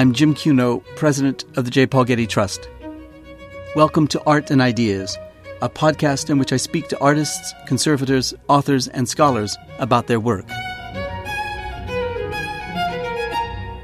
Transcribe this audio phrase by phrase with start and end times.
[0.00, 1.86] I'm Jim Cuno, president of the J.
[1.86, 2.70] Paul Getty Trust.
[3.76, 5.18] Welcome to Art and Ideas,
[5.60, 10.46] a podcast in which I speak to artists, conservators, authors, and scholars about their work.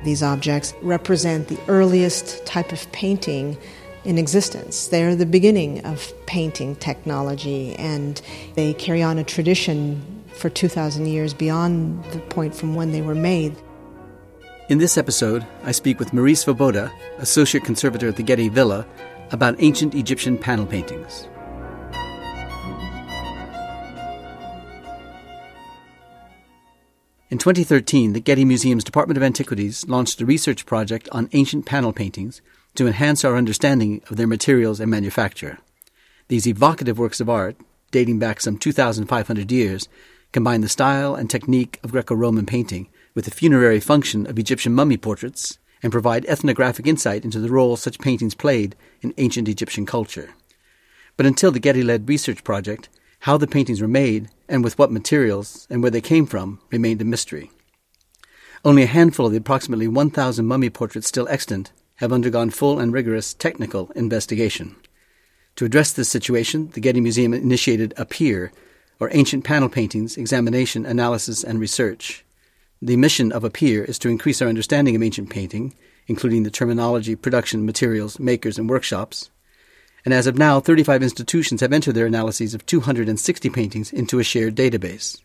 [0.04, 3.58] These objects represent the earliest type of painting
[4.04, 4.88] in existence.
[4.88, 8.22] They are the beginning of painting technology, and
[8.54, 13.14] they carry on a tradition for 2,000 years beyond the point from when they were
[13.14, 13.54] made.
[14.68, 18.84] In this episode, I speak with Marie Svoboda, Associate Conservator at the Getty Villa,
[19.30, 21.28] about ancient Egyptian panel paintings.
[27.30, 31.92] In 2013, the Getty Museum's Department of Antiquities launched a research project on ancient panel
[31.92, 32.42] paintings
[32.74, 35.58] to enhance our understanding of their materials and manufacture.
[36.26, 37.56] These evocative works of art,
[37.92, 39.88] dating back some 2,500 years,
[40.32, 44.74] combine the style and technique of Greco Roman painting with the funerary function of Egyptian
[44.74, 49.86] mummy portraits and provide ethnographic insight into the role such paintings played in ancient Egyptian
[49.86, 50.34] culture.
[51.16, 54.92] But until the Getty led research project, how the paintings were made and with what
[54.92, 57.50] materials and where they came from remained a mystery.
[58.62, 62.92] Only a handful of the approximately 1,000 mummy portraits still extant have undergone full and
[62.92, 64.76] rigorous technical investigation.
[65.56, 68.52] To address this situation, the Getty Museum initiated APPEAR,
[69.00, 72.25] or Ancient Panel Paintings Examination, Analysis, and Research.
[72.82, 75.74] The mission of APPEAR is to increase our understanding of ancient painting,
[76.06, 79.30] including the terminology, production, materials, makers, and workshops,
[80.06, 84.24] and as of now, 35 institutions have entered their analyses of 260 paintings into a
[84.24, 85.20] shared database.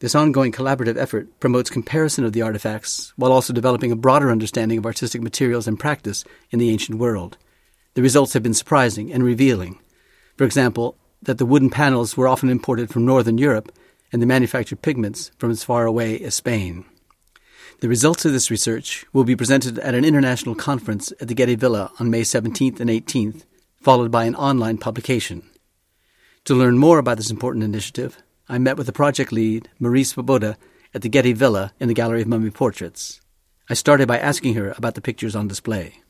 [0.00, 4.76] This ongoing collaborative effort promotes comparison of the artifacts while also developing a broader understanding
[4.76, 7.38] of artistic materials and practice in the ancient world.
[7.94, 9.78] The results have been surprising and revealing.
[10.36, 13.70] For example, that the wooden panels were often imported from northern Europe
[14.12, 16.84] and the manufactured pigments from as far away as Spain.
[17.80, 21.56] The results of this research will be presented at an international conference at the Getty
[21.56, 23.44] Villa on May 17th and 18th
[23.82, 25.42] followed by an online publication.
[26.44, 30.56] To learn more about this important initiative, I met with the project lead, Marie Svoboda,
[30.94, 33.20] at the Getty Villa in the Gallery of Mummy Portraits.
[33.68, 36.01] I started by asking her about the pictures on display.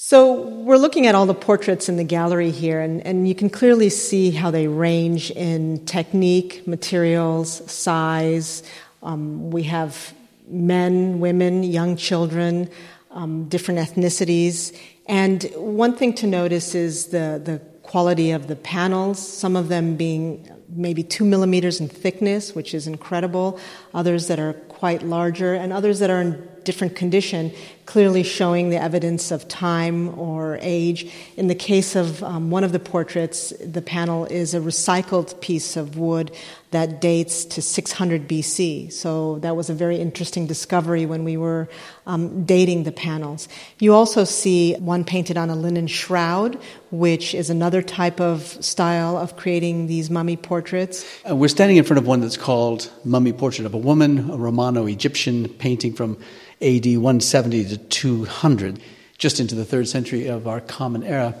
[0.00, 3.50] So, we're looking at all the portraits in the gallery here, and, and you can
[3.50, 8.62] clearly see how they range in technique, materials, size.
[9.02, 10.14] Um, we have
[10.46, 12.70] men, women, young children,
[13.10, 14.72] um, different ethnicities,
[15.06, 19.96] and one thing to notice is the, the quality of the panels, some of them
[19.96, 23.58] being maybe two millimeters in thickness, which is incredible,
[23.92, 27.52] others that are quite larger, and others that are in different condition,
[27.86, 31.10] clearly showing the evidence of time or age.
[31.36, 35.76] In the case of um, one of the portraits, the panel is a recycled piece
[35.76, 36.30] of wood
[36.70, 38.92] that dates to 600 BC.
[38.92, 41.68] So that was a very interesting discovery when we were
[42.06, 43.48] um, dating the panels.
[43.78, 49.16] You also see one painted on a linen shroud, which is another type of style
[49.16, 51.06] of creating these mummy portraits.
[51.28, 54.36] Uh, we're standing in front of one that's called Mummy Portrait of a Woman, a
[54.36, 56.18] Romano Egyptian painting from
[56.60, 58.80] AD 170 to 200,
[59.16, 61.34] just into the third century of our common era.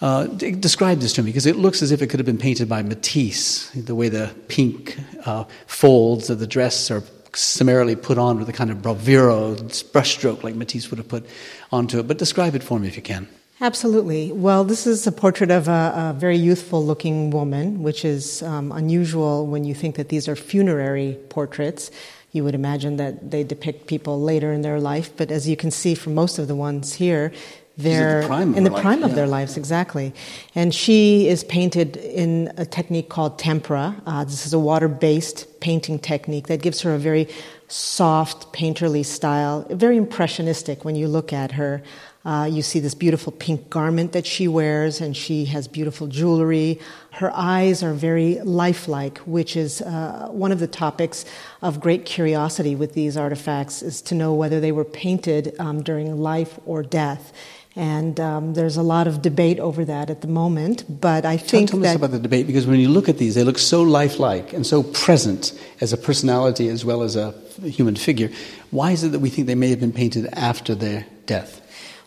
[0.00, 2.68] Uh, describe this to me because it looks as if it could have been painted
[2.68, 3.70] by Matisse.
[3.70, 7.02] The way the pink uh, folds of the dress are
[7.32, 11.26] summarily put on with a kind of bravura brushstroke like Matisse would have put
[11.72, 12.08] onto it.
[12.08, 13.28] But describe it for me if you can.
[13.60, 14.32] Absolutely.
[14.32, 18.72] Well, this is a portrait of a, a very youthful looking woman, which is um,
[18.72, 21.90] unusual when you think that these are funerary portraits.
[22.34, 25.70] You would imagine that they depict people later in their life, but as you can
[25.70, 27.32] see from most of the ones here,
[27.76, 29.06] they're the prime in the prime yeah.
[29.06, 30.12] of their lives, exactly.
[30.56, 34.02] And she is painted in a technique called tempera.
[34.04, 37.28] Uh, this is a water based painting technique that gives her a very
[37.68, 41.82] soft, painterly style, very impressionistic when you look at her.
[42.24, 46.80] Uh, you see this beautiful pink garment that she wears, and she has beautiful jewelry.
[47.10, 51.26] Her eyes are very lifelike, which is uh, one of the topics
[51.60, 56.16] of great curiosity with these artifacts, is to know whether they were painted um, during
[56.18, 57.32] life or death.
[57.76, 61.70] And um, there's a lot of debate over that at the moment, but I think
[61.70, 63.82] tell, tell us about the debate because when you look at these, they look so
[63.82, 67.32] lifelike and so present as a personality as well as a
[67.64, 68.30] human figure.
[68.70, 71.60] Why is it that we think they may have been painted after their death?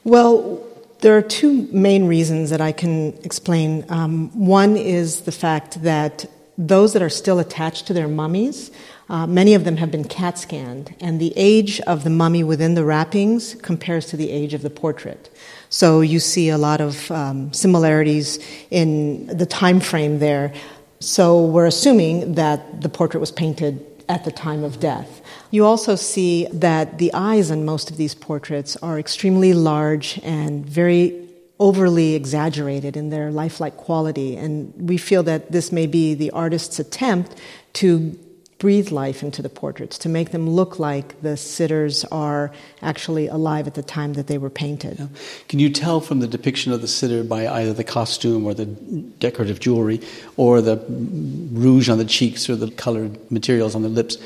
[0.08, 0.66] Well,
[1.02, 3.84] there are two main reasons that I can explain.
[3.90, 6.26] Um, one is the fact that
[6.58, 8.72] those that are still attached to their mummies,
[9.10, 12.74] uh, many of them have been CAT scanned, and the age of the mummy within
[12.74, 15.30] the wrappings compares to the age of the portrait.
[15.68, 18.40] So you see a lot of um, similarities
[18.72, 20.54] in the time frame there.
[21.02, 25.22] So we're assuming that the portrait was painted at the time of death.
[25.52, 30.66] You also see that the eyes on most of these portraits are extremely large and
[30.66, 31.28] very
[31.60, 34.36] overly exaggerated in their lifelike quality.
[34.36, 37.36] And we feel that this may be the artist's attempt
[37.74, 38.18] to
[38.60, 42.52] breathe life into the portraits, to make them look like the sitters are
[42.82, 44.98] actually alive at the time that they were painted.
[44.98, 45.08] Yeah.
[45.48, 48.66] Can you tell from the depiction of the sitter by either the costume or the
[48.66, 50.02] decorative jewelry
[50.38, 54.18] or the rouge on the cheeks or the colored materials on the lips?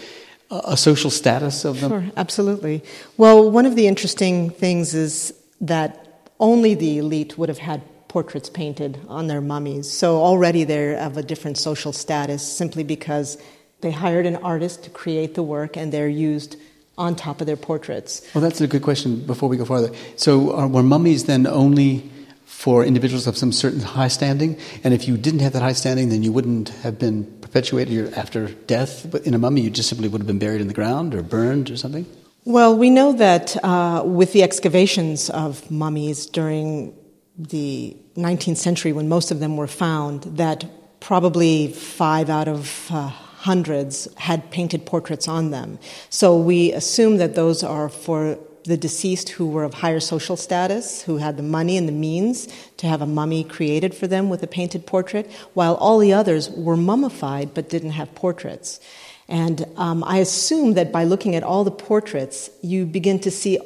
[0.52, 1.90] A social status of them?
[1.90, 2.84] Sure, absolutely.
[3.16, 8.50] Well, one of the interesting things is that only the elite would have had portraits
[8.50, 9.90] painted on their mummies.
[9.90, 13.38] So already they're of a different social status simply because
[13.80, 16.58] they hired an artist to create the work, and they're used
[16.98, 18.22] on top of their portraits.
[18.34, 19.92] Well, that's a good question before we go farther.
[20.18, 22.12] So, are, were mummies then only
[22.52, 24.58] for individuals of some certain high standing?
[24.84, 28.50] And if you didn't have that high standing, then you wouldn't have been perpetuated after
[28.68, 29.62] death in a mummy.
[29.62, 32.06] You just simply would have been buried in the ground or burned or something?
[32.44, 36.94] Well, we know that uh, with the excavations of mummies during
[37.38, 40.66] the 19th century, when most of them were found, that
[41.00, 45.80] probably five out of uh, hundreds had painted portraits on them.
[46.10, 51.02] So we assume that those are for the deceased who were of higher social status,
[51.04, 52.48] who had the money and the means
[52.78, 56.50] to have a mummy created for them with a painted portrait, while all the others
[56.50, 58.80] were mummified but didn't have portraits.
[59.28, 63.60] And um, I assume that by looking at all the portraits, you begin to see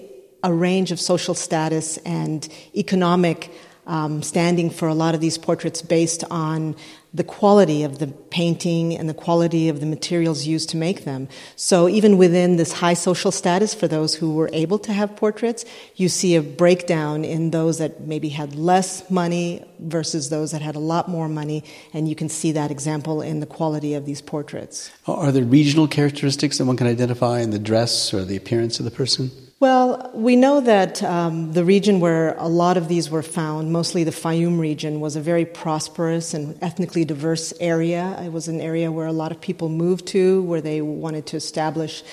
[0.44, 3.52] a range of social status and economic
[3.88, 6.76] um, standing for a lot of these portraits based on
[7.14, 11.30] the quality of the painting and the quality of the materials used to make them.
[11.56, 15.64] So even within this high social status for those who were able to have portraits,
[15.96, 20.76] you see a breakdown in those that maybe had less money versus those that had
[20.76, 24.22] a lot more money, and you can see that example in the quality of these
[24.22, 24.92] portraits.
[25.08, 28.86] Are there regional characteristics that one can identify in the dress or the appearance of
[28.86, 29.32] the person?
[29.62, 34.04] Well, we know that um, the region where a lot of these were found, mostly
[34.04, 38.22] the Fayum region, was a very prosperous and ethnically diverse area.
[38.22, 41.38] It was an area where a lot of people moved to, where they wanted to
[41.38, 42.04] establish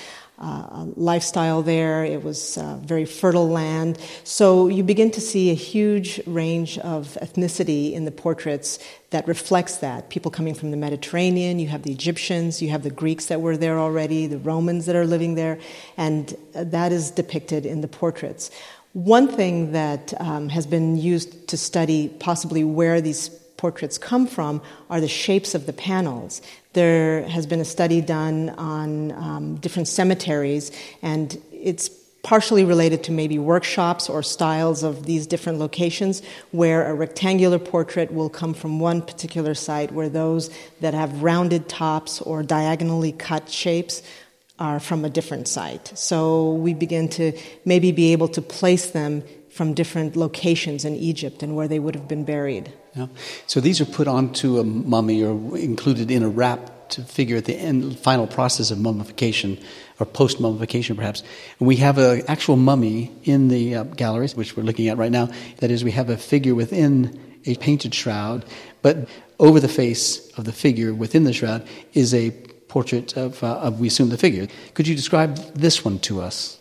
[0.43, 2.03] uh, lifestyle there.
[2.03, 3.97] It was uh, very fertile land.
[4.23, 8.79] So you begin to see a huge range of ethnicity in the portraits
[9.11, 10.09] that reflects that.
[10.09, 13.55] People coming from the Mediterranean, you have the Egyptians, you have the Greeks that were
[13.55, 15.59] there already, the Romans that are living there,
[15.95, 18.51] and uh, that is depicted in the portraits.
[18.93, 23.29] One thing that um, has been used to study possibly where these
[23.63, 26.41] portraits come from are the shapes of the panels.
[26.73, 30.69] There has been a study done on um, different cemeteries,
[31.01, 31.87] and it's
[32.23, 36.21] partially related to maybe workshops or styles of these different locations
[36.51, 40.49] where a rectangular portrait will come from one particular site, where those
[40.81, 44.03] that have rounded tops or diagonally cut shapes
[44.59, 45.97] are from a different site.
[45.97, 47.31] So we begin to
[47.63, 51.95] maybe be able to place them from different locations in Egypt and where they would
[51.95, 52.73] have been buried.
[53.47, 57.55] So these are put onto a mummy or included in a wrapped figure at the
[57.55, 59.57] end, final process of mummification
[59.99, 61.23] or post mummification, perhaps.
[61.59, 65.11] And we have an actual mummy in the uh, galleries, which we're looking at right
[65.11, 65.29] now.
[65.57, 68.45] That is, we have a figure within a painted shroud,
[68.81, 69.09] but
[69.39, 72.31] over the face of the figure within the shroud is a
[72.67, 74.47] portrait of, uh, of we assume, the figure.
[74.73, 76.59] Could you describe this one to us?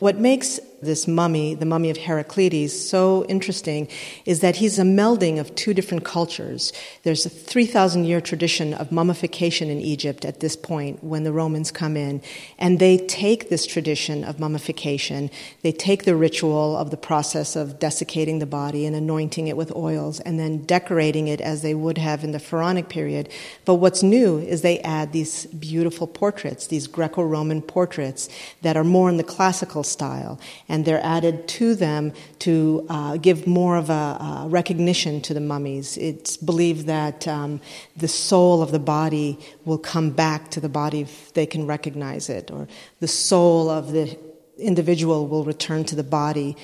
[0.00, 3.88] What makes this mummy, the mummy of Heraclides, so interesting
[4.24, 6.72] is that he's a melding of two different cultures.
[7.02, 11.70] There's a 3,000 year tradition of mummification in Egypt at this point when the Romans
[11.70, 12.22] come in,
[12.58, 15.30] and they take this tradition of mummification,
[15.62, 19.74] they take the ritual of the process of desiccating the body and anointing it with
[19.74, 23.28] oils, and then decorating it as they would have in the Pharaonic period.
[23.64, 28.28] But what's new is they add these beautiful portraits, these Greco Roman portraits
[28.62, 33.46] that are more in the classical style and they're added to them to uh, give
[33.46, 35.96] more of a uh, recognition to the mummies.
[35.96, 37.60] It's believed that um,
[37.96, 42.28] the soul of the body will come back to the body if they can recognize
[42.28, 42.68] it, or
[43.00, 44.18] the soul of the
[44.58, 46.56] individual will return to the body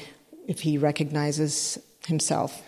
[0.47, 2.63] if he recognizes himself.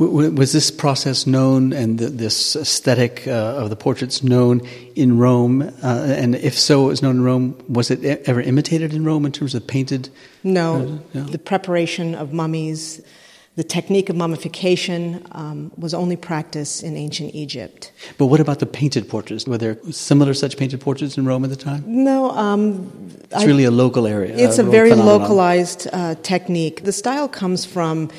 [0.00, 4.62] Was this process known and this aesthetic uh, of the portraits known
[4.96, 5.60] in Rome?
[5.60, 7.62] Uh, and if so, it was known in Rome.
[7.68, 10.08] Was it ever imitated in Rome in terms of painted?
[10.42, 10.76] No.
[10.76, 11.24] Uh, no?
[11.24, 13.02] The preparation of mummies,
[13.56, 17.92] the technique of mummification um, was only practiced in ancient Egypt.
[18.16, 19.46] But what about the painted portraits?
[19.46, 21.84] Were there similar such painted portraits in Rome at the time?
[21.86, 22.30] No.
[22.30, 22.90] Um,
[23.24, 24.34] it's I, really a local area.
[24.34, 25.20] It's a, a very phenomenon.
[25.20, 26.84] localized uh, technique.
[26.84, 28.10] The style comes from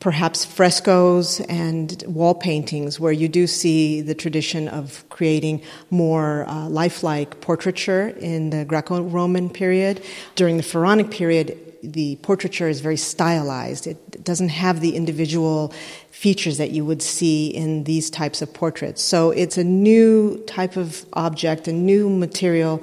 [0.00, 6.68] perhaps frescoes and wall paintings, where you do see the tradition of creating more uh,
[6.68, 10.04] lifelike portraiture in the Greco Roman period.
[10.36, 13.86] During the Pharaonic period, the portraiture is very stylized.
[13.86, 15.72] It doesn't have the individual
[16.10, 19.02] features that you would see in these types of portraits.
[19.02, 22.82] So it's a new type of object, a new material,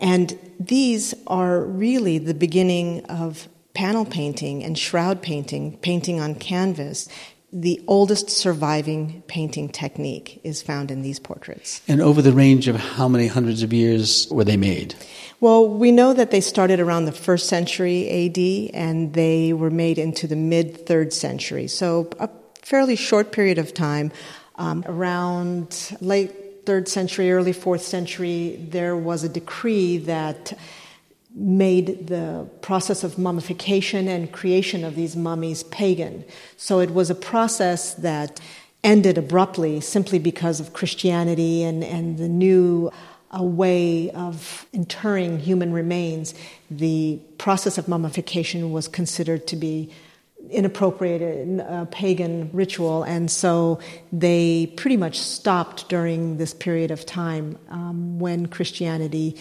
[0.00, 7.08] and these are really the beginning of panel painting and shroud painting, painting on canvas.
[7.52, 11.82] The oldest surviving painting technique is found in these portraits.
[11.86, 14.94] And over the range of how many hundreds of years were they made?
[15.40, 19.98] Well, we know that they started around the first century AD and they were made
[19.98, 21.68] into the mid third century.
[21.68, 22.30] So, a
[22.62, 24.10] fairly short period of time.
[24.56, 30.54] Um, around late third century, early fourth century, there was a decree that
[31.36, 36.24] made the process of mummification and creation of these mummies pagan.
[36.56, 38.40] So it was a process that
[38.82, 42.90] ended abruptly simply because of Christianity and, and the new
[43.30, 46.32] a way of interring human remains,
[46.70, 49.90] the process of mummification was considered to be
[50.50, 51.20] inappropriate,
[51.60, 53.80] a pagan ritual, and so
[54.12, 59.36] they pretty much stopped during this period of time um, when Christianity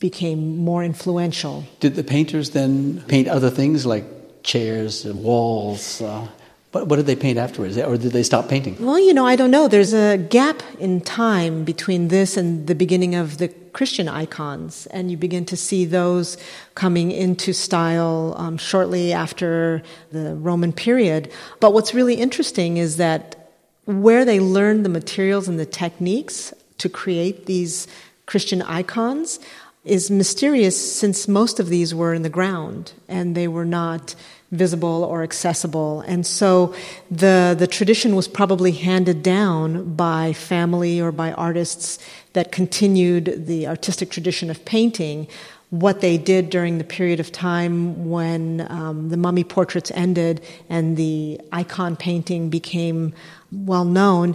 [0.00, 1.64] became more influential.
[1.80, 4.04] Did the painters then paint other things like
[4.42, 6.00] chairs, and walls?
[6.00, 6.26] Uh,
[6.72, 7.78] but what did they paint afterwards?
[7.78, 8.76] Or did they stop painting?
[8.84, 9.68] Well, you know, I don't know.
[9.68, 15.10] There's a gap in time between this and the beginning of the Christian icons, and
[15.10, 16.36] you begin to see those
[16.74, 21.30] coming into style um, shortly after the Roman period.
[21.60, 23.52] But what's really interesting is that
[23.84, 27.86] where they learned the materials and the techniques to create these
[28.26, 29.40] Christian icons
[29.88, 34.14] is mysterious since most of these were in the ground and they were not
[34.50, 36.00] visible or accessible.
[36.02, 36.74] And so
[37.10, 41.98] the, the tradition was probably handed down by family or by artists
[42.32, 45.28] that continued the artistic tradition of painting.
[45.70, 50.40] What they did during the period of time when um, the mummy portraits ended
[50.70, 53.12] and the icon painting became
[53.52, 54.34] well known,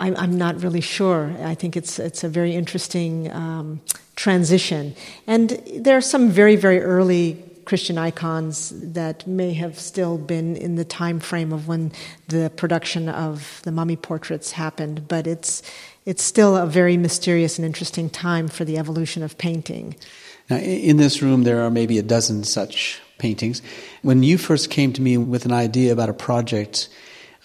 [0.00, 1.34] I'm, not really sure.
[1.42, 3.80] I think it's, it's a very interesting um,
[4.18, 4.96] transition.
[5.28, 10.74] And there are some very, very early Christian icons that may have still been in
[10.74, 11.92] the time frame of when
[12.26, 15.62] the production of the mummy portraits happened, but it's
[16.04, 19.94] it's still a very mysterious and interesting time for the evolution of painting.
[20.48, 23.60] Now, in this room, there are maybe a dozen such paintings.
[24.02, 26.88] When you first came to me with an idea about a project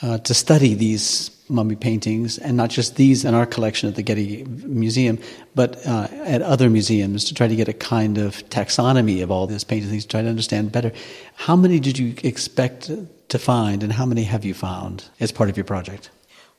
[0.01, 4.03] uh, to study these mummy paintings, and not just these in our collection at the
[4.03, 5.19] Getty Museum,
[5.55, 9.47] but uh, at other museums to try to get a kind of taxonomy of all
[9.47, 10.91] these paintings, to try to understand better.
[11.35, 12.91] How many did you expect
[13.29, 16.09] to find, and how many have you found as part of your project?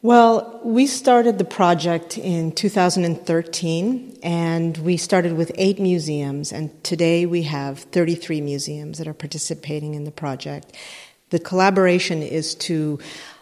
[0.04, 7.24] Well, we started the project in 2013, and we started with eight museums, and today
[7.24, 10.76] we have 33 museums that are participating in the project.
[11.30, 12.98] The collaboration is to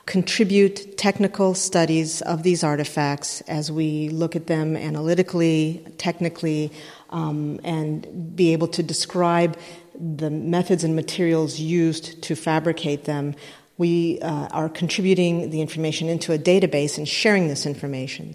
[0.07, 6.73] contribute technical studies of these artifacts as we look at them analytically, technically,
[7.11, 9.57] um, and be able to describe
[9.95, 13.35] the methods and materials used to fabricate them.
[13.79, 18.35] We uh, are contributing the information into a database and sharing this information.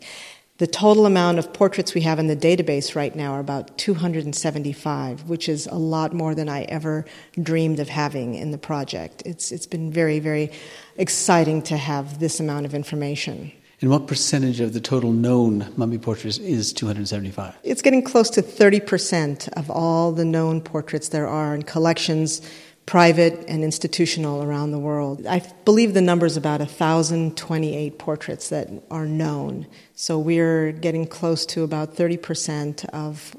[0.57, 5.29] The total amount of portraits we have in the database right now are about 275,
[5.29, 7.05] which is a lot more than I ever
[7.39, 9.21] dreamed of having in the project.
[9.23, 10.51] It's, it's been very, very
[10.97, 13.51] exciting to have this amount of information.
[13.81, 17.55] And what percentage of the total known mummy portraits is 275?
[17.61, 22.41] It's getting close to 30% of all the known portraits there are in collections
[22.87, 25.27] private and institutional around the world.
[25.27, 29.67] I believe the number is about 1,028 portraits that are known.
[29.93, 33.35] So we're getting close to about 30% of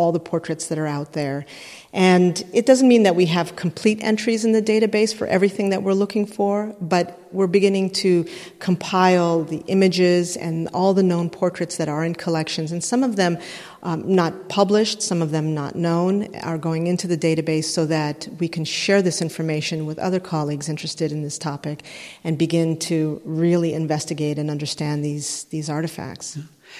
[0.00, 1.44] all the portraits that are out there.
[1.92, 5.82] And it doesn't mean that we have complete entries in the database for everything that
[5.82, 8.26] we're looking for, but we're beginning to
[8.60, 12.72] compile the images and all the known portraits that are in collections.
[12.72, 13.38] And some of them
[13.82, 18.26] um, not published, some of them not known, are going into the database so that
[18.38, 21.84] we can share this information with other colleagues interested in this topic
[22.24, 26.38] and begin to really investigate and understand these, these artifacts.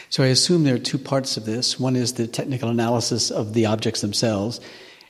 [0.08, 1.78] So I assume there are two parts of this.
[1.78, 4.60] One is the technical analysis of the objects themselves,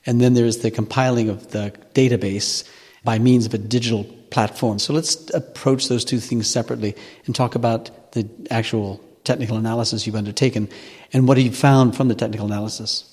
[0.06, 2.68] and then there's the compiling of the database
[3.04, 4.78] by means of a digital platform.
[4.78, 6.94] So let's approach those two things separately
[7.26, 10.68] and talk about the actual technical analysis you've undertaken
[11.12, 13.04] and what you found from the technical analysis.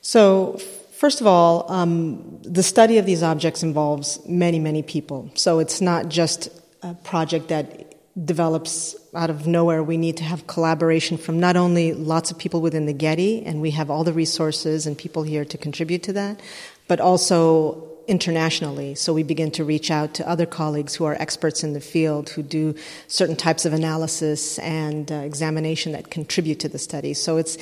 [0.00, 0.60] So,
[0.94, 5.30] First of all, um, the study of these objects involves many, many people.
[5.34, 6.48] So it's not just
[6.82, 9.82] a project that develops out of nowhere.
[9.82, 13.60] We need to have collaboration from not only lots of people within the Getty, and
[13.60, 16.40] we have all the resources and people here to contribute to that,
[16.86, 18.94] but also internationally.
[18.94, 22.28] So we begin to reach out to other colleagues who are experts in the field
[22.30, 22.74] who do
[23.08, 27.14] certain types of analysis and uh, examination that contribute to the study.
[27.14, 27.56] So it's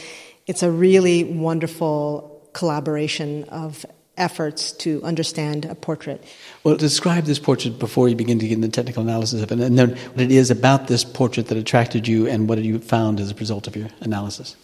[0.47, 6.23] it's a really wonderful collaboration of efforts to understand a portrait.
[6.65, 9.61] Well, describe this portrait before you begin to get into the technical analysis of it,
[9.61, 13.21] and then what it is about this portrait that attracted you, and what you found
[13.21, 14.57] as a result of your analysis.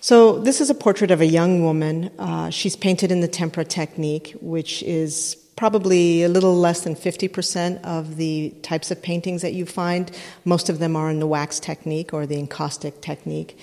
[0.00, 2.10] So, this is a portrait of a young woman.
[2.18, 7.82] Uh, she's painted in the tempera technique, which is probably a little less than 50%
[7.82, 10.10] of the types of paintings that you find.
[10.44, 13.58] Most of them are in the wax technique or the encaustic technique.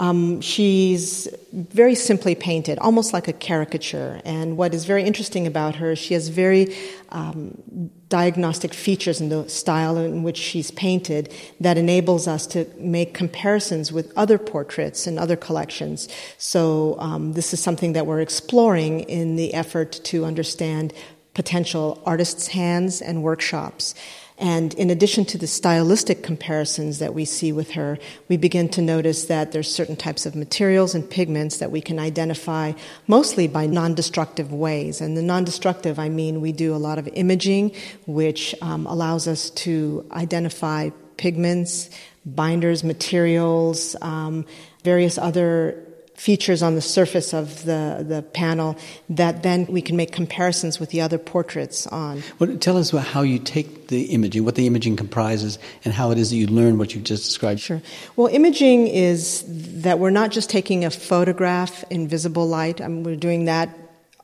[0.00, 4.22] Um, she's very simply painted, almost like a caricature.
[4.24, 6.74] And what is very interesting about her, is she has very
[7.10, 11.30] um, diagnostic features in the style in which she's painted
[11.60, 16.08] that enables us to make comparisons with other portraits and other collections.
[16.38, 20.94] So um, this is something that we're exploring in the effort to understand
[21.34, 23.94] potential artists' hands and workshops.
[24.40, 28.80] And in addition to the stylistic comparisons that we see with her, we begin to
[28.80, 32.72] notice that there's certain types of materials and pigments that we can identify
[33.06, 35.02] mostly by non-destructive ways.
[35.02, 37.72] And the non-destructive, I mean, we do a lot of imaging,
[38.06, 41.90] which um, allows us to identify pigments,
[42.24, 44.46] binders, materials, um,
[44.82, 45.84] various other
[46.20, 48.76] features on the surface of the, the panel
[49.08, 52.22] that then we can make comparisons with the other portraits on.
[52.38, 56.10] Well, tell us about how you take the imaging, what the imaging comprises, and how
[56.10, 57.60] it is that you learn what you've just described.
[57.60, 57.80] Sure.
[58.16, 59.46] Well, imaging is
[59.82, 63.70] that we're not just taking a photograph in visible light, I mean, we're doing that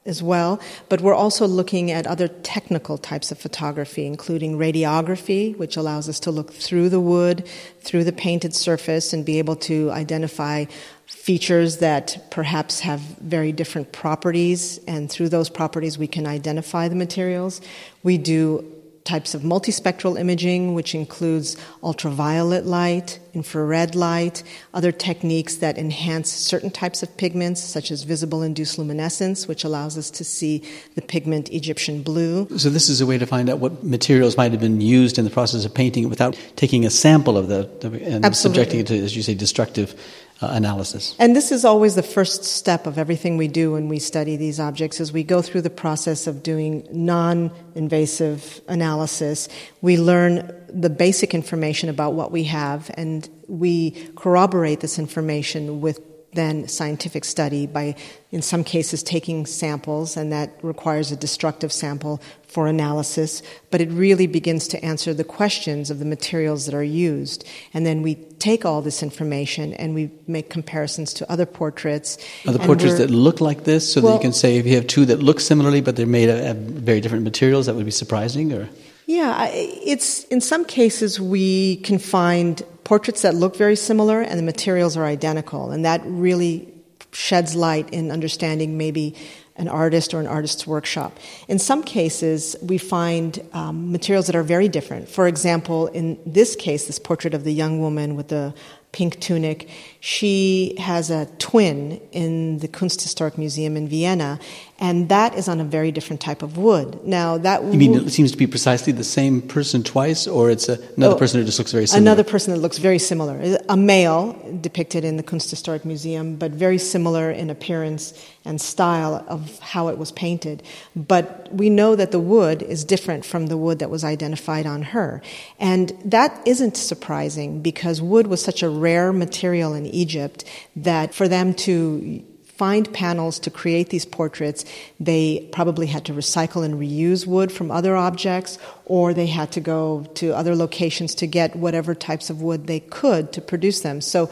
[0.05, 5.77] as well, but we're also looking at other technical types of photography, including radiography, which
[5.77, 7.49] allows us to look through the wood,
[7.81, 10.65] through the painted surface, and be able to identify
[11.07, 16.97] features that perhaps have very different properties, and through those properties we can identify the
[16.97, 17.61] materials.
[18.03, 18.73] We do
[19.07, 24.43] types of multispectral imaging, which includes ultraviolet light, infrared light,
[24.75, 29.97] other techniques that enhance certain types of pigments, such as visible induced luminescence, which allows
[29.97, 30.63] us to see
[30.97, 32.49] the pigment Egyptian blue.
[32.59, 35.25] So, this is a way to find out what materials might have been used in
[35.25, 38.33] the process of painting without taking a sample of the, and Absolutely.
[38.35, 39.95] subjecting it to, as you say, destructive
[40.41, 41.15] uh, analysis.
[41.19, 44.61] And this is always the first step of everything we do when we study these
[44.61, 49.49] objects is we go through the process of doing non-invasive analysis.
[49.81, 56.01] We learn the basic information about what we have and we corroborate this information with
[56.37, 57.97] then scientific study by,
[58.31, 63.43] in some cases, taking samples, and that requires a destructive sample for analysis.
[63.73, 67.45] But it really begins to answer the questions of the materials that are used.
[67.75, 72.19] And then we take all this information and we make comparisons to other portraits.
[72.47, 74.87] Other portraits that look like this, so well, that you can say if you have
[74.87, 78.53] two that look similarly, but they're made of very different materials, that would be surprising,
[78.53, 78.69] or.
[79.09, 84.45] Yeah, it's in some cases we can find portraits that look very similar and the
[84.45, 86.73] materials are identical, and that really
[87.11, 89.13] sheds light in understanding maybe
[89.57, 91.19] an artist or an artist's workshop.
[91.49, 95.09] In some cases, we find um, materials that are very different.
[95.09, 98.55] For example, in this case, this portrait of the young woman with the
[98.93, 99.69] pink tunic.
[100.01, 104.39] She has a twin in the Kunsthistorisches Museum in Vienna,
[104.79, 107.03] and that is on a very different type of wood.
[107.05, 110.69] Now, that you mean it seems to be precisely the same person twice, or it's
[110.69, 112.03] a, another oh, person who just looks very similar?
[112.03, 116.79] Another person that looks very similar, a male depicted in the Kunsthistorisches Museum, but very
[116.79, 118.13] similar in appearance
[118.45, 120.63] and style of how it was painted.
[120.95, 124.83] But we know that the wood is different from the wood that was identified on
[124.83, 125.23] her,
[125.59, 130.45] and that isn't surprising because wood was such a rare material in Egypt
[130.77, 132.23] that for them to
[132.57, 134.65] find panels to create these portraits,
[134.99, 139.61] they probably had to recycle and reuse wood from other objects, or they had to
[139.61, 144.01] go to other locations to get whatever types of wood they could to produce them.
[144.01, 144.31] So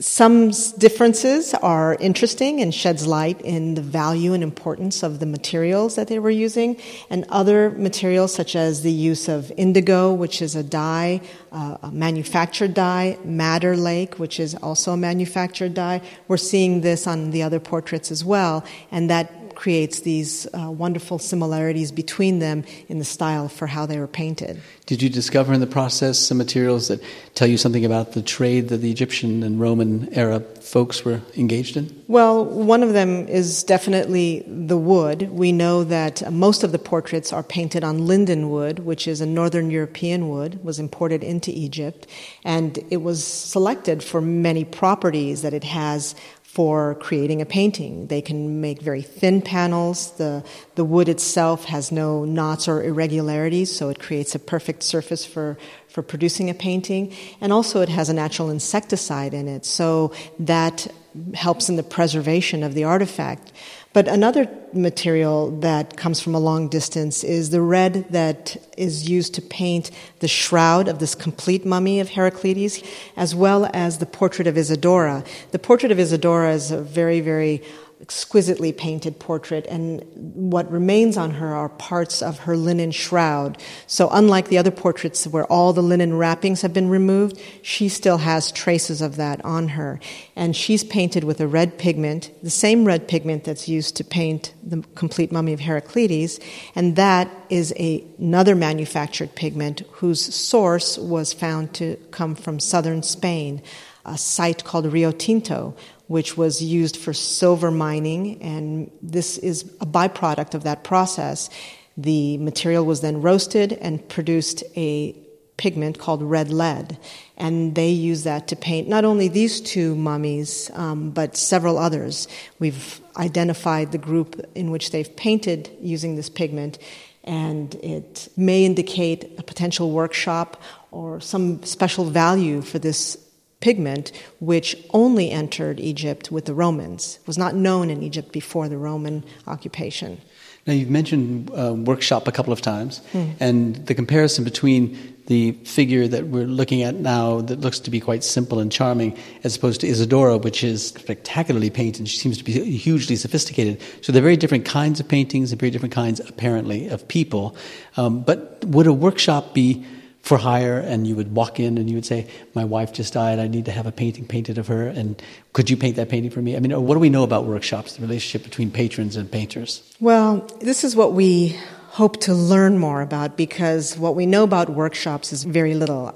[0.00, 5.96] some differences are interesting and sheds light in the value and importance of the materials
[5.96, 6.76] that they were using
[7.10, 11.20] and other materials such as the use of indigo which is a dye
[11.52, 16.00] uh, a manufactured dye madder lake which is also a manufactured dye.
[16.28, 20.70] We're seeing this on the other portraits as well and that that creates these uh,
[20.70, 24.60] wonderful similarities between them in the style for how they were painted.
[24.86, 27.00] Did you discover in the process some materials that
[27.34, 31.76] tell you something about the trade that the Egyptian and Roman era folks were engaged
[31.76, 32.02] in?
[32.08, 35.30] Well, one of them is definitely the wood.
[35.30, 39.26] We know that most of the portraits are painted on linden wood, which is a
[39.26, 42.06] northern European wood, was imported into Egypt,
[42.44, 46.14] and it was selected for many properties that it has
[46.54, 48.06] for creating a painting.
[48.06, 50.12] They can make very thin panels.
[50.12, 50.44] The,
[50.76, 55.58] the wood itself has no knots or irregularities, so it creates a perfect surface for,
[55.88, 57.12] for producing a painting.
[57.40, 60.86] And also, it has a natural insecticide in it, so that
[61.34, 63.52] helps in the preservation of the artifact.
[63.94, 69.34] But another material that comes from a long distance is the red that is used
[69.34, 72.82] to paint the shroud of this complete mummy of Heraclides,
[73.16, 75.22] as well as the portrait of Isidora.
[75.52, 77.62] The portrait of Isidora is a very, very
[78.04, 83.56] exquisitely painted portrait, and what remains on her are parts of her linen shroud.
[83.86, 88.18] So, unlike the other portraits where all the linen wrappings have been removed, she still
[88.18, 90.00] has traces of that on her.
[90.36, 94.52] And she's painted with a red pigment, the same red pigment that's used to paint
[94.62, 96.38] the complete mummy of Heraclides,
[96.74, 103.02] and that is a, another manufactured pigment whose source was found to come from southern
[103.02, 103.62] Spain
[104.04, 105.74] a site called Rio Tinto,
[106.06, 111.48] which was used for silver mining, and this is a byproduct of that process.
[111.96, 115.16] The material was then roasted and produced a
[115.56, 116.98] pigment called red lead,
[117.36, 122.28] and they use that to paint not only these two mummies, um, but several others.
[122.58, 126.78] We've identified the group in which they've painted using this pigment,
[127.22, 133.16] and it may indicate a potential workshop or some special value for this
[133.64, 137.18] pigment, which only entered Egypt with the Romans.
[137.22, 140.20] It was not known in Egypt before the Roman occupation.
[140.66, 143.34] Now, you've mentioned uh, workshop a couple of times, mm.
[143.40, 144.82] and the comparison between
[145.26, 149.16] the figure that we're looking at now that looks to be quite simple and charming,
[149.44, 152.06] as opposed to Isidora, which is spectacularly painted.
[152.06, 153.80] She seems to be hugely sophisticated.
[154.02, 157.56] So they're very different kinds of paintings and very different kinds, apparently, of people.
[157.96, 159.84] Um, but would a workshop be
[160.24, 163.38] for hire and you would walk in and you would say my wife just died.
[163.38, 166.30] I need to have a painting painted of her and could you paint that painting
[166.30, 166.56] for me?
[166.56, 169.82] I mean uh, what do we know about workshops the relationship between patrons and painters?
[170.00, 171.58] Well this is what we
[171.88, 176.08] hope to learn more about because what we know about workshops is very little.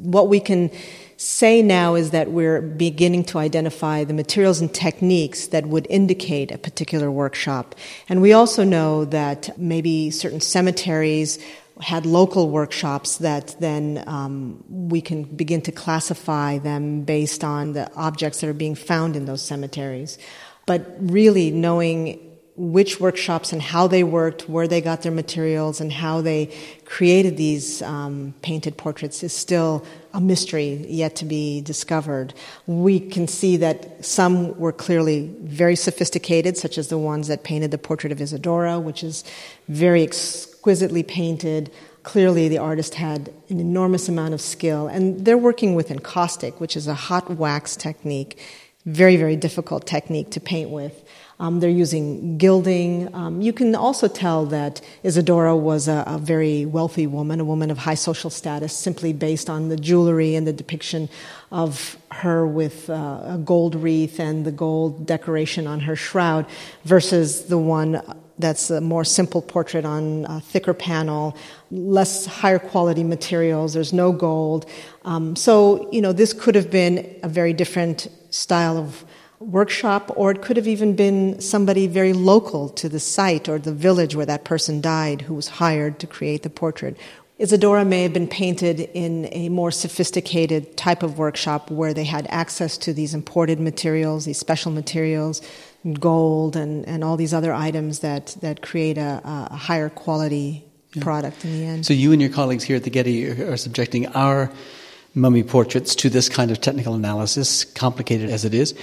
[0.00, 0.70] What we can
[1.18, 6.52] say now is that we're beginning to identify the materials and techniques that would indicate
[6.52, 7.74] a particular workshop.
[8.08, 11.40] And we also know that maybe certain cemeteries
[11.80, 17.92] had local workshops that then um, we can begin to classify them based on the
[17.94, 20.18] objects that are being found in those cemeteries.
[20.66, 25.92] But really knowing which workshops and how they worked, where they got their materials, and
[25.92, 26.52] how they
[26.84, 32.34] created these um, painted portraits is still a mystery yet to be discovered.
[32.66, 37.70] We can see that some were clearly very sophisticated, such as the ones that painted
[37.70, 39.22] the portrait of Isidora, which is
[39.68, 40.02] very
[40.68, 41.70] exquisitely painted.
[42.02, 46.76] Clearly, the artist had an enormous amount of skill, and they're working with encaustic, which
[46.76, 48.38] is a hot wax technique,
[48.84, 51.02] very, very difficult technique to paint with.
[51.40, 53.14] Um, they're using gilding.
[53.14, 57.70] Um, you can also tell that Isidora was a, a, very wealthy woman, a woman
[57.70, 61.08] of high social status, simply based on the jewelry and the depiction
[61.50, 66.44] of her with uh, a gold wreath and the gold decoration on her shroud,
[66.84, 68.02] versus the one
[68.38, 71.36] that's a more simple portrait on a thicker panel,
[71.70, 73.74] less higher quality materials.
[73.74, 74.66] There's no gold.
[75.04, 79.04] Um, so, you know, this could have been a very different style of
[79.40, 83.72] workshop, or it could have even been somebody very local to the site or the
[83.72, 86.96] village where that person died who was hired to create the portrait.
[87.38, 92.26] Isidora may have been painted in a more sophisticated type of workshop where they had
[92.30, 95.40] access to these imported materials, these special materials,
[96.00, 101.02] gold, and, and all these other items that, that create a, a higher quality yeah.
[101.02, 101.86] product in the end.
[101.86, 104.50] So, you and your colleagues here at the Getty are subjecting our
[105.14, 108.74] mummy portraits to this kind of technical analysis, complicated as it is.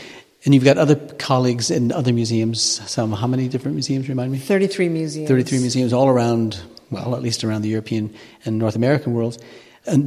[0.45, 2.61] And you've got other colleagues in other museums.
[2.61, 4.07] Some, how many different museums?
[4.07, 4.37] Remind me.
[4.37, 5.27] Thirty-three museums.
[5.27, 6.61] Thirty-three museums all around.
[6.91, 8.13] Well, at least around the European
[8.45, 9.39] and North American worlds,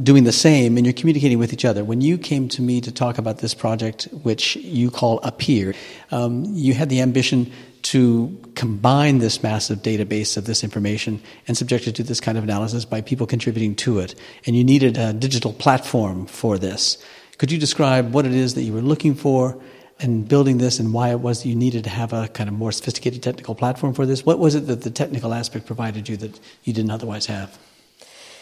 [0.03, 0.77] doing the same.
[0.77, 1.83] And you're communicating with each other.
[1.83, 5.73] When you came to me to talk about this project, which you call Appear,
[6.11, 11.87] um, you had the ambition to combine this massive database of this information and subject
[11.87, 14.15] it to this kind of analysis by people contributing to it.
[14.45, 16.97] And you needed a digital platform for this.
[17.37, 19.59] Could you describe what it is that you were looking for?
[20.01, 22.55] in building this and why it was that you needed to have a kind of
[22.55, 24.25] more sophisticated technical platform for this?
[24.25, 27.59] What was it that the technical aspect provided you that you didn't otherwise have?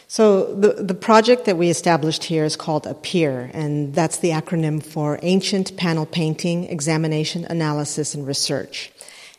[0.10, 4.82] So the, the project that we established here is called APPEAR, and that's the acronym
[4.82, 8.89] for Ancient Panel Painting, Examination, Analysis, and Research.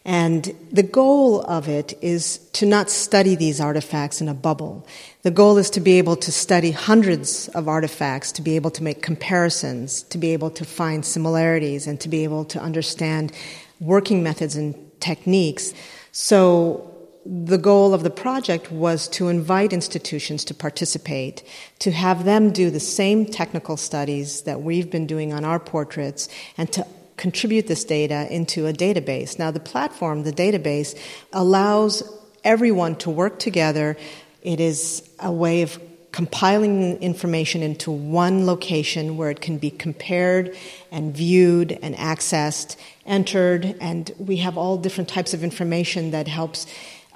[0.05, 4.87] And the goal of it is to not study these artifacts in a bubble.
[5.23, 8.83] The goal is to be able to study hundreds of artifacts, to be able to
[8.83, 13.33] make comparisons, to be able to find similarities, and to be able to understand
[13.81, 15.73] working methods and techniques.
[16.13, 21.43] So the goal of the project was to invite institutions to participate,
[21.81, 26.29] to have them do the same technical studies that we've been doing on our portraits,
[26.57, 29.39] and to contribute this data into a database.
[29.39, 30.99] Now, the platform, the database,
[31.33, 32.03] allows
[32.45, 33.97] everyone to work together.
[34.43, 35.81] It is a way of
[36.13, 40.57] compiling information into one location where it can be compared
[40.91, 46.67] and viewed and accessed, entered, and we have all different types of information that helps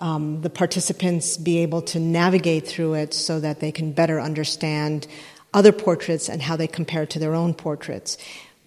[0.03, 5.07] um, the participants be able to navigate through it so that they can better understand
[5.55, 8.19] other portraits and how they compare to their own portraits.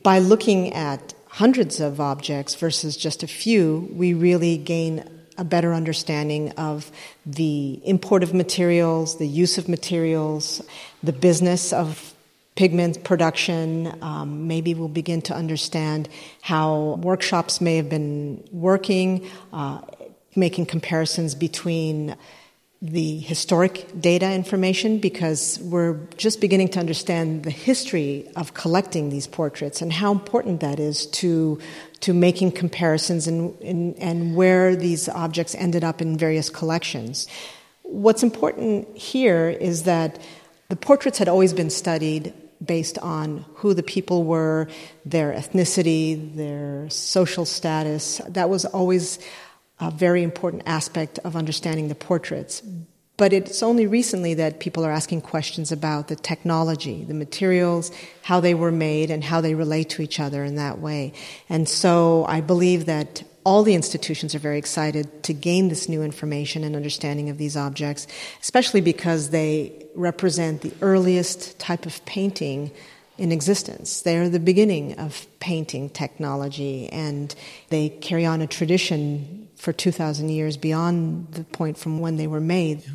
[0.02, 5.04] By looking at hundreds of objects versus just a few, we really gain
[5.38, 6.90] a better understanding of
[7.26, 10.62] the import of materials, the use of materials,
[11.04, 12.16] the business of
[12.56, 13.94] pigment production.
[14.02, 16.08] Um, maybe we'll begin to understand
[16.42, 19.82] how workshops may have been working, uh,
[20.36, 22.16] making comparisons between
[22.82, 29.28] the historic data information because we're just beginning to understand the history of collecting these
[29.28, 31.60] portraits and how important that is to
[32.02, 37.28] to making comparisons and, and, and where these objects ended up in various collections.
[37.82, 40.20] What's important here is that
[40.70, 44.68] the portraits had always been studied based on who the people were,
[45.06, 48.22] their ethnicity, their social status.
[48.28, 49.20] That was always
[49.80, 52.62] a very important aspect of understanding the portraits.
[53.18, 57.92] But it's only recently that people are asking questions about the technology, the materials,
[58.24, 61.14] how they were made, and how they relate to each other in that way.
[61.48, 66.02] And so I believe that all the institutions are very excited to gain this new
[66.04, 68.08] information and understanding of these objects,
[68.42, 72.72] especially because they represent the earliest type of painting
[73.18, 74.02] in existence.
[74.02, 77.34] They are the beginning of painting technology, and
[77.70, 82.40] they carry on a tradition for 2,000 years beyond the point from when they were
[82.40, 82.84] made.
[82.84, 82.92] Yeah.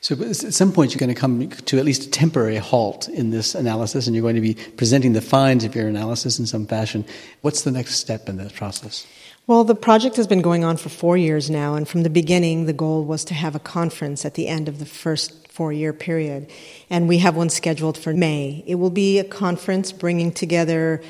[0.00, 3.30] So at some point, you're going to come to at least a temporary halt in
[3.30, 6.66] this analysis, and you're going to be presenting the finds of your analysis in some
[6.66, 7.04] fashion.
[7.42, 9.06] What's the next step in this process?
[9.46, 12.66] Well, the project has been going on for four years now, and from the beginning,
[12.66, 15.92] the goal was to have a conference at the end of the first four year
[15.92, 16.50] period.
[16.90, 18.64] And we have one scheduled for May.
[18.66, 21.00] It will be a conference bringing together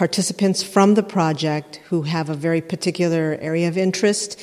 [0.00, 4.40] participants from the project who have a very particular area of interest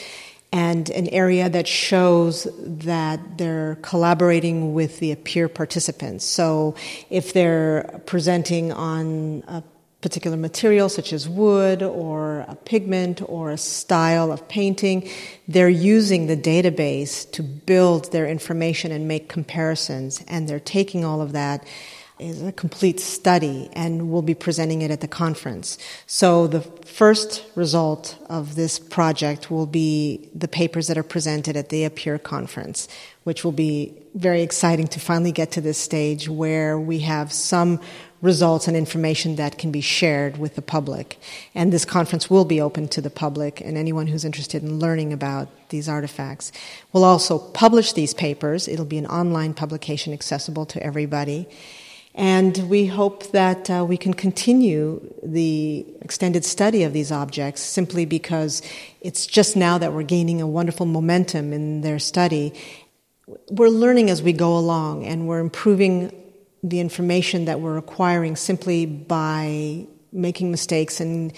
[0.51, 6.23] and an area that shows that they're collaborating with the peer participants.
[6.23, 6.75] So
[7.09, 9.63] if they're presenting on a
[10.01, 15.09] particular material such as wood or a pigment or a style of painting,
[15.47, 21.19] they're using the database to build their information and make comparisons and they're taking all
[21.19, 21.65] of that
[22.19, 25.77] is a complete study and we'll be presenting it at the conference.
[26.06, 31.69] So the first result of this project will be the papers that are presented at
[31.69, 32.88] the APPEAR conference,
[33.23, 37.80] which will be very exciting to finally get to this stage where we have some
[38.21, 41.19] results and information that can be shared with the public.
[41.53, 45.13] And this conference will be open to the public and anyone who's interested in learning
[45.13, 46.51] about these artifacts.
[46.91, 48.67] We'll also publish these papers.
[48.67, 51.47] It'll be an online publication accessible to everybody.
[52.17, 58.06] And we hope that uh, we can continue the extended study of these objects simply
[58.06, 58.63] because
[59.01, 62.53] it's just now that we're gaining a wonderful momentum in their study.
[63.51, 66.12] We're learning as we go along and we're improving
[66.63, 71.32] the information that we're acquiring simply by making mistakes and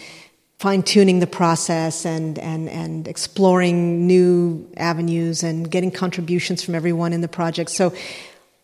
[0.59, 7.11] fine tuning the process and, and, and exploring new avenues and getting contributions from everyone
[7.11, 7.69] in the project.
[7.69, 7.93] So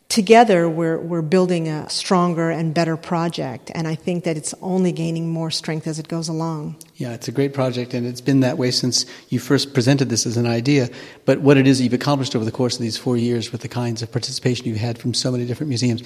[0.10, 4.92] together we're, we're building a stronger and better project and i think that it's only
[4.92, 6.76] gaining more strength as it goes along.
[6.96, 10.26] Yeah it's a great project and it's been that way since you first presented this
[10.26, 10.90] as an idea
[11.26, 13.68] but what it is you've accomplished over the course of these four years with the
[13.68, 16.04] kinds of participation you've had from so many different museums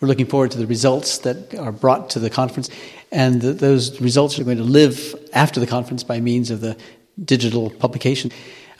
[0.00, 2.68] we're looking forward to the results that are brought to the conference
[3.10, 6.76] and the, those results are going to live after the conference by means of the
[7.24, 8.30] digital publication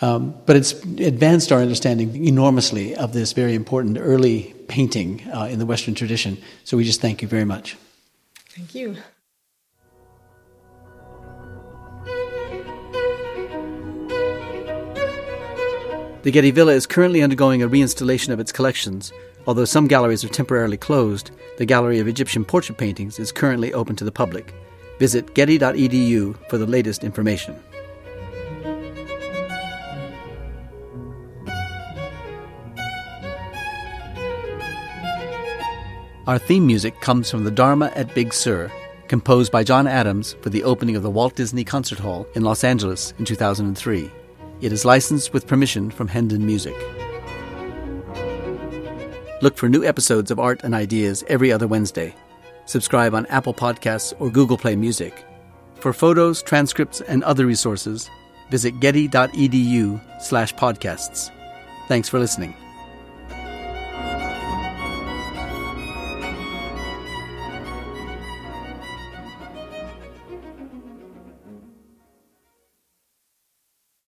[0.01, 5.59] um, but it's advanced our understanding enormously of this very important early painting uh, in
[5.59, 6.39] the Western tradition.
[6.65, 7.77] So we just thank you very much.
[8.51, 8.97] Thank you.
[16.23, 19.13] The Getty Villa is currently undergoing a reinstallation of its collections.
[19.47, 23.97] Although some galleries are temporarily closed, the Gallery of Egyptian Portrait Paintings is currently open
[23.97, 24.53] to the public.
[24.99, 27.59] Visit getty.edu for the latest information.
[36.29, 38.71] Our theme music comes from the Dharma at Big Sur,
[39.09, 42.65] composed by John Adams for the opening of the Walt Disney Concert Hall in Los
[42.65, 44.11] Angeles in 2003.
[44.61, 46.77] It is licensed with permission from Hendon Music.
[49.41, 52.15] Look for new episodes of Art and Ideas every other Wednesday.
[52.67, 55.25] Subscribe on Apple Podcasts or Google Play Music.
[55.77, 58.11] For photos, transcripts, and other resources,
[58.51, 61.31] visit getty.edu slash podcasts.
[61.89, 62.55] Thanks for listening.